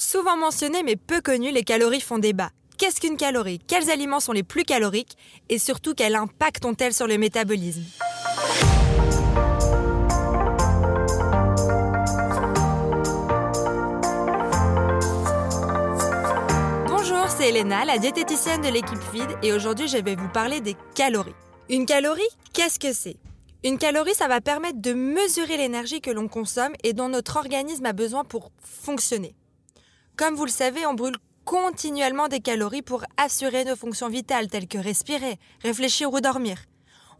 [0.00, 2.50] Souvent mentionnées mais peu connues, les calories font débat.
[2.78, 3.58] Qu'est-ce qu'une calorie?
[3.58, 5.16] Quels aliments sont les plus caloriques?
[5.48, 7.82] Et surtout, quel impact ont-elles sur le métabolisme?
[16.86, 20.76] Bonjour, c'est Elena, la diététicienne de l'équipe Feed, et aujourd'hui je vais vous parler des
[20.94, 21.34] calories.
[21.68, 22.22] Une calorie,
[22.52, 23.16] qu'est-ce que c'est?
[23.64, 27.86] Une calorie, ça va permettre de mesurer l'énergie que l'on consomme et dont notre organisme
[27.86, 29.34] a besoin pour fonctionner.
[30.18, 34.66] Comme vous le savez, on brûle continuellement des calories pour assurer nos fonctions vitales telles
[34.66, 36.58] que respirer, réfléchir ou dormir.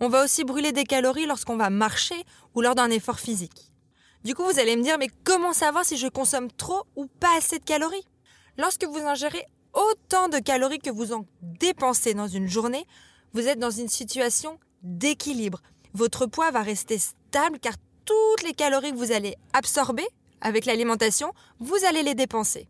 [0.00, 2.16] On va aussi brûler des calories lorsqu'on va marcher
[2.56, 3.70] ou lors d'un effort physique.
[4.24, 7.36] Du coup, vous allez me dire, mais comment savoir si je consomme trop ou pas
[7.38, 8.04] assez de calories?
[8.56, 12.84] Lorsque vous ingérez autant de calories que vous en dépensez dans une journée,
[13.32, 15.62] vous êtes dans une situation d'équilibre.
[15.94, 20.06] Votre poids va rester stable car toutes les calories que vous allez absorber
[20.40, 22.66] avec l'alimentation, vous allez les dépenser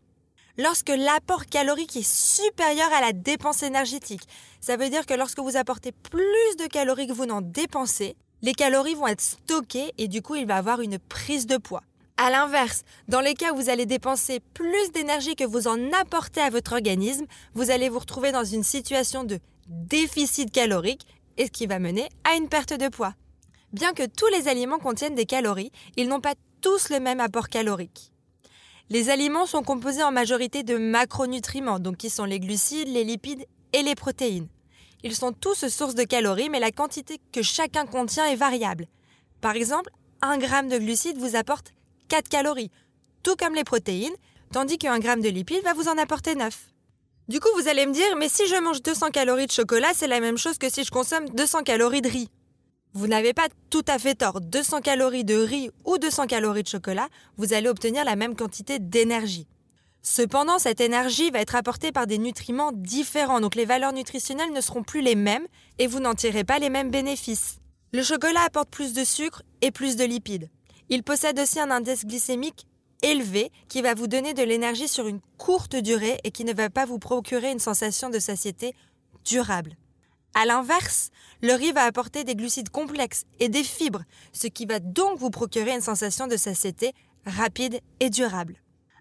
[0.59, 4.27] lorsque l'apport calorique est supérieur à la dépense énergétique.
[4.59, 8.53] Ça veut dire que lorsque vous apportez plus de calories que vous n'en dépensez, les
[8.53, 11.81] calories vont être stockées et du coup il va avoir une prise de poids.
[12.17, 16.41] A l'inverse, dans les cas où vous allez dépenser plus d'énergie que vous en apportez
[16.41, 21.51] à votre organisme, vous allez vous retrouver dans une situation de déficit calorique et ce
[21.51, 23.13] qui va mener à une perte de poids.
[23.71, 27.47] Bien que tous les aliments contiennent des calories, ils n'ont pas tous le même apport
[27.47, 28.11] calorique.
[28.91, 33.45] Les aliments sont composés en majorité de macronutriments, donc qui sont les glucides, les lipides
[33.71, 34.47] et les protéines.
[35.03, 38.87] Ils sont tous source de calories, mais la quantité que chacun contient est variable.
[39.41, 39.91] Par exemple,
[40.23, 41.71] 1 g de glucides vous apporte
[42.07, 42.71] 4 calories,
[43.21, 44.15] tout comme les protéines,
[44.51, 46.57] tandis qu'un gramme de lipides va vous en apporter 9.
[47.27, 50.07] Du coup, vous allez me dire, mais si je mange 200 calories de chocolat, c'est
[50.07, 52.29] la même chose que si je consomme 200 calories de riz.
[52.93, 54.41] Vous n'avez pas tout à fait tort.
[54.41, 58.79] 200 calories de riz ou 200 calories de chocolat, vous allez obtenir la même quantité
[58.79, 59.47] d'énergie.
[60.01, 64.61] Cependant, cette énergie va être apportée par des nutriments différents, donc les valeurs nutritionnelles ne
[64.61, 65.45] seront plus les mêmes
[65.77, 67.59] et vous n'en tirez pas les mêmes bénéfices.
[67.91, 70.49] Le chocolat apporte plus de sucre et plus de lipides.
[70.89, 72.65] Il possède aussi un indice glycémique
[73.03, 76.69] élevé qui va vous donner de l'énergie sur une courte durée et qui ne va
[76.69, 78.73] pas vous procurer une sensation de satiété
[79.25, 79.75] durable.
[80.35, 81.09] A l'inverse,
[81.41, 85.29] le riz va apporter des glucides complexes et des fibres, ce qui va donc vous
[85.29, 86.93] procurer une sensation de satiété
[87.25, 88.55] rapide et durable.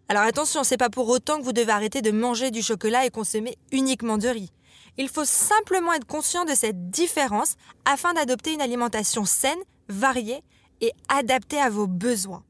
[0.08, 3.10] Alors attention, c'est pas pour autant que vous devez arrêter de manger du chocolat et
[3.10, 4.50] consommer uniquement de riz.
[4.96, 10.42] Il faut simplement être conscient de cette différence afin d'adopter une alimentation saine, variée
[10.80, 12.42] et adaptée à vos besoins.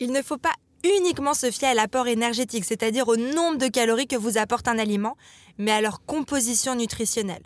[0.00, 4.06] Il ne faut pas uniquement se fier à l'apport énergétique, c'est-à-dire au nombre de calories
[4.06, 5.16] que vous apporte un aliment,
[5.56, 7.42] mais à leur composition nutritionnelle.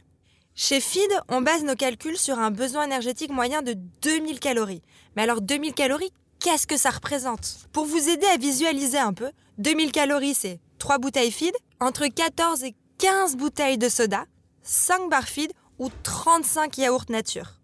[0.55, 4.83] Chez Feed, on base nos calculs sur un besoin énergétique moyen de 2000 calories.
[5.17, 7.57] Mais alors 2000 calories, qu'est-ce que ça représente?
[7.73, 12.65] Pour vous aider à visualiser un peu, 2000 calories c'est 3 bouteilles Feed, entre 14
[12.65, 14.27] et 15 bouteilles de soda,
[14.63, 17.59] 5 barres Feed ou 35 yaourts nature.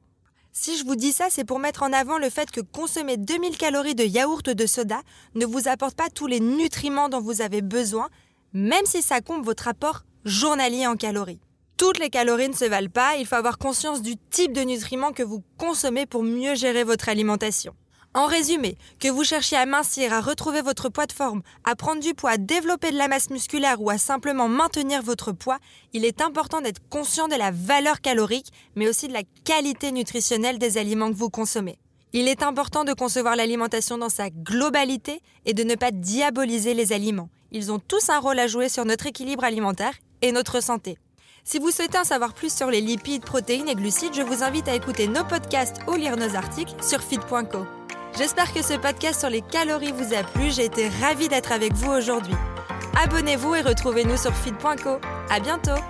[0.53, 3.59] Si je vous dis ça, c'est pour mettre en avant le fait que consommer 2000
[3.59, 5.03] calories de yaourt ou de soda
[5.35, 8.09] ne vous apporte pas tous les nutriments dont vous avez besoin,
[8.55, 11.39] même si ça compte votre apport journalier en calories.
[11.79, 15.13] Toutes les calories ne se valent pas, il faut avoir conscience du type de nutriments
[15.13, 17.73] que vous consommez pour mieux gérer votre alimentation.
[18.15, 22.03] En résumé, que vous cherchiez à mincir, à retrouver votre poids de forme, à prendre
[22.03, 25.59] du poids, à développer de la masse musculaire ou à simplement maintenir votre poids,
[25.93, 30.59] il est important d'être conscient de la valeur calorique, mais aussi de la qualité nutritionnelle
[30.59, 31.79] des aliments que vous consommez.
[32.13, 36.93] Il est important de concevoir l'alimentation dans sa globalité et de ne pas diaboliser les
[36.93, 37.29] aliments.
[37.53, 40.99] Ils ont tous un rôle à jouer sur notre équilibre alimentaire et notre santé.
[41.51, 44.69] Si vous souhaitez en savoir plus sur les lipides, protéines et glucides, je vous invite
[44.69, 47.65] à écouter nos podcasts ou lire nos articles sur feed.co.
[48.19, 50.51] J'espère que ce podcast sur les calories vous a plu.
[50.51, 52.35] J'ai été ravie d'être avec vous aujourd'hui.
[53.03, 54.99] Abonnez-vous et retrouvez-nous sur feed.co.
[55.31, 55.81] À bientôt!